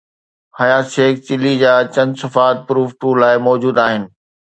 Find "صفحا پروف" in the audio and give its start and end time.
2.21-2.89